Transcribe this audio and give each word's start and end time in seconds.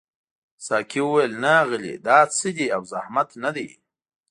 ساقي 0.65 1.01
وویل 1.05 1.33
نه 1.43 1.51
اغلې 1.63 1.93
دا 2.07 2.19
څه 2.35 2.47
دي 2.57 2.67
او 2.75 2.81
زحمت 2.91 3.29
نه 3.43 3.49
دی. 3.55 3.69